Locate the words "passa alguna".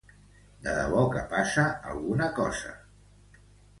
1.35-2.31